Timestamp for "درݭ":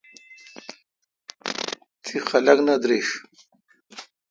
2.81-3.07